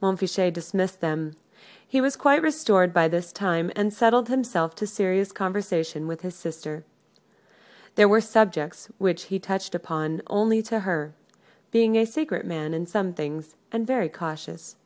[0.00, 1.34] Montfichet dismissed them.
[1.84, 6.20] He was quite restored by this time, and settled himself to a serious conversation with
[6.20, 6.84] his sister.
[7.96, 11.12] There were subjects which he touched upon only to her
[11.72, 14.76] being a secret man in some things, and very cautious.